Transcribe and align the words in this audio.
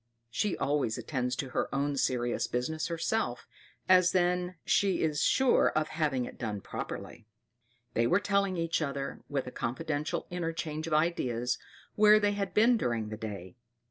She 0.31 0.57
always 0.57 0.97
attends 0.97 1.35
to 1.35 1.49
her 1.49 1.69
own 1.75 1.95
serious 1.95 2.47
business 2.47 2.87
herself, 2.87 3.47
as 3.87 4.13
then 4.13 4.55
she 4.65 5.03
is 5.03 5.21
sure 5.21 5.69
of 5.75 5.89
having 5.89 6.25
it 6.25 6.39
done 6.39 6.59
properly. 6.59 7.27
They 7.93 8.07
were 8.07 8.19
telling 8.19 8.57
each 8.57 8.81
other, 8.81 9.21
with 9.29 9.45
a 9.45 9.51
confidential 9.51 10.25
interchange 10.31 10.87
of 10.87 10.93
ideas, 10.95 11.59
where 11.93 12.19
they 12.19 12.31
had 12.31 12.51
been 12.55 12.77
during 12.77 13.09
the 13.09 13.17
day. 13.17 13.57